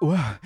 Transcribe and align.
Ouah, 0.00 0.38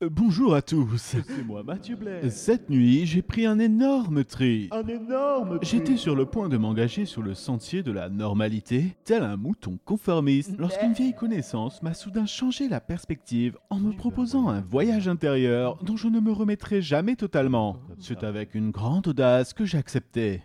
bonjour 0.00 0.54
à 0.54 0.62
tous. 0.62 1.16
C'est 1.26 1.46
moi, 1.46 1.62
Mathieu 1.62 1.96
Blaise. 1.96 2.34
Cette 2.34 2.70
nuit, 2.70 3.06
j'ai 3.06 3.22
pris 3.22 3.46
un 3.46 3.58
énorme 3.58 4.24
tri. 4.24 4.68
Un 4.72 4.86
énorme. 4.86 5.58
J'étais 5.62 5.96
sur 5.96 6.14
le 6.14 6.26
point 6.26 6.48
de 6.48 6.56
m'engager 6.56 7.04
sur 7.04 7.22
le 7.22 7.34
sentier 7.34 7.82
de 7.82 7.92
la 7.92 8.08
normalité, 8.08 8.96
tel 9.04 9.22
un 9.22 9.36
mouton 9.36 9.78
conformiste, 9.84 10.56
lorsqu'une 10.58 10.92
vieille 10.92 11.14
connaissance 11.14 11.82
m'a 11.82 11.94
soudain 11.94 12.26
changé 12.26 12.68
la 12.68 12.80
perspective 12.80 13.58
en 13.70 13.78
me 13.78 13.92
proposant 13.92 14.48
un 14.48 14.60
voyage 14.60 15.08
intérieur 15.08 15.78
dont 15.82 15.96
je 15.96 16.08
ne 16.08 16.20
me 16.20 16.32
remettrai 16.32 16.82
jamais 16.82 17.16
totalement. 17.16 17.76
C'est 17.98 18.24
avec 18.24 18.54
une 18.54 18.70
grande 18.70 19.08
audace 19.08 19.52
que 19.52 19.64
j'acceptais. 19.64 20.42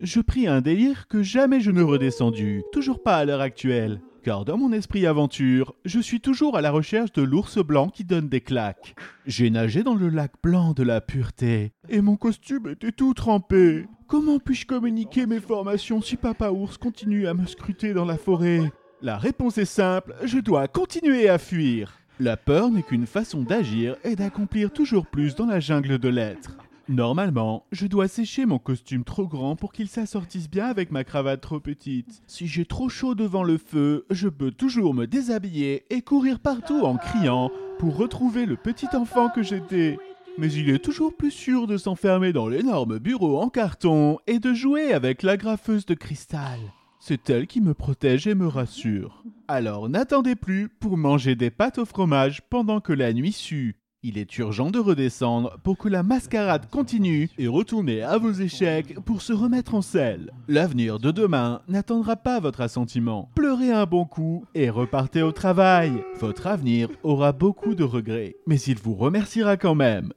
Je 0.00 0.20
pris 0.20 0.46
un 0.46 0.60
délire 0.60 1.08
que 1.08 1.22
jamais 1.22 1.60
je 1.60 1.70
ne 1.70 1.82
redescendu, 1.82 2.62
toujours 2.70 3.02
pas 3.02 3.16
à 3.16 3.24
l'heure 3.24 3.40
actuelle. 3.40 4.00
Car 4.26 4.44
dans 4.44 4.58
mon 4.58 4.72
esprit 4.72 5.06
aventure, 5.06 5.76
je 5.84 6.00
suis 6.00 6.20
toujours 6.20 6.56
à 6.56 6.60
la 6.60 6.72
recherche 6.72 7.12
de 7.12 7.22
l'ours 7.22 7.58
blanc 7.64 7.90
qui 7.90 8.02
donne 8.02 8.28
des 8.28 8.40
claques. 8.40 8.96
J'ai 9.24 9.50
nagé 9.50 9.84
dans 9.84 9.94
le 9.94 10.08
lac 10.08 10.32
blanc 10.42 10.72
de 10.72 10.82
la 10.82 11.00
pureté, 11.00 11.70
et 11.88 12.00
mon 12.00 12.16
costume 12.16 12.70
était 12.70 12.90
tout 12.90 13.14
trempé. 13.14 13.86
Comment 14.08 14.40
puis-je 14.40 14.66
communiquer 14.66 15.26
mes 15.26 15.38
formations 15.38 16.02
si 16.02 16.16
Papa 16.16 16.50
Ours 16.50 16.76
continue 16.76 17.28
à 17.28 17.34
me 17.34 17.46
scruter 17.46 17.94
dans 17.94 18.04
la 18.04 18.18
forêt? 18.18 18.72
La 19.00 19.16
réponse 19.16 19.58
est 19.58 19.64
simple, 19.64 20.16
je 20.24 20.38
dois 20.38 20.66
continuer 20.66 21.28
à 21.28 21.38
fuir. 21.38 21.96
La 22.18 22.36
peur 22.36 22.68
n'est 22.72 22.82
qu'une 22.82 23.06
façon 23.06 23.42
d'agir 23.42 23.94
et 24.02 24.16
d'accomplir 24.16 24.72
toujours 24.72 25.06
plus 25.06 25.36
dans 25.36 25.46
la 25.46 25.60
jungle 25.60 25.98
de 25.98 26.08
l'être. 26.08 26.56
Normalement, 26.88 27.66
je 27.72 27.88
dois 27.88 28.06
sécher 28.06 28.46
mon 28.46 28.60
costume 28.60 29.02
trop 29.02 29.26
grand 29.26 29.56
pour 29.56 29.72
qu'il 29.72 29.88
s'assortisse 29.88 30.48
bien 30.48 30.66
avec 30.66 30.92
ma 30.92 31.02
cravate 31.02 31.40
trop 31.40 31.58
petite. 31.58 32.22
Si 32.28 32.46
j'ai 32.46 32.64
trop 32.64 32.88
chaud 32.88 33.16
devant 33.16 33.42
le 33.42 33.58
feu, 33.58 34.06
je 34.10 34.28
peux 34.28 34.52
toujours 34.52 34.94
me 34.94 35.06
déshabiller 35.06 35.84
et 35.90 36.02
courir 36.02 36.38
partout 36.38 36.82
en 36.82 36.96
criant 36.96 37.50
pour 37.80 37.96
retrouver 37.96 38.46
le 38.46 38.56
petit 38.56 38.86
enfant 38.94 39.30
que 39.30 39.42
j'étais. 39.42 39.98
Mais 40.38 40.52
il 40.52 40.70
est 40.70 40.84
toujours 40.84 41.16
plus 41.16 41.32
sûr 41.32 41.66
de 41.66 41.76
s'enfermer 41.76 42.32
dans 42.32 42.46
l'énorme 42.46 43.00
bureau 43.00 43.40
en 43.40 43.48
carton 43.48 44.18
et 44.28 44.38
de 44.38 44.54
jouer 44.54 44.92
avec 44.92 45.24
l'agrafeuse 45.24 45.86
de 45.86 45.94
cristal. 45.94 46.60
C'est 47.00 47.30
elle 47.30 47.48
qui 47.48 47.60
me 47.60 47.74
protège 47.74 48.28
et 48.28 48.36
me 48.36 48.46
rassure. 48.46 49.24
Alors 49.48 49.88
n'attendez 49.88 50.36
plus 50.36 50.68
pour 50.68 50.96
manger 50.96 51.34
des 51.34 51.50
pâtes 51.50 51.78
au 51.78 51.84
fromage 51.84 52.42
pendant 52.48 52.80
que 52.80 52.92
la 52.92 53.12
nuit 53.12 53.32
sue. 53.32 53.76
Il 54.02 54.18
est 54.18 54.38
urgent 54.38 54.70
de 54.70 54.78
redescendre 54.78 55.58
pour 55.64 55.78
que 55.78 55.88
la 55.88 56.02
mascarade 56.02 56.68
continue 56.70 57.30
et 57.38 57.48
retourner 57.48 58.02
à 58.02 58.18
vos 58.18 58.30
échecs 58.30 58.94
pour 59.04 59.22
se 59.22 59.32
remettre 59.32 59.74
en 59.74 59.82
selle. 59.82 60.32
L'avenir 60.48 60.98
de 61.00 61.10
demain 61.10 61.62
n'attendra 61.66 62.16
pas 62.16 62.38
votre 62.38 62.60
assentiment. 62.60 63.30
Pleurez 63.34 63.72
un 63.72 63.86
bon 63.86 64.04
coup 64.04 64.44
et 64.54 64.70
repartez 64.70 65.22
au 65.22 65.32
travail. 65.32 66.04
Votre 66.20 66.46
avenir 66.46 66.88
aura 67.02 67.32
beaucoup 67.32 67.74
de 67.74 67.84
regrets, 67.84 68.36
mais 68.46 68.60
il 68.60 68.78
vous 68.78 68.94
remerciera 68.94 69.56
quand 69.56 69.74
même. 69.74 70.12